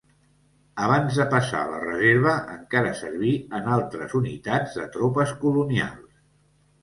Abans 0.83 1.17
de 1.19 1.25
passar 1.33 1.59
a 1.65 1.69
la 1.73 1.81
reserva 1.83 2.31
encara 2.53 2.95
serví 3.01 3.33
en 3.59 3.69
altres 3.75 4.15
unitats 4.21 4.79
de 4.79 4.87
tropes 4.97 5.35
colonials. 5.45 6.17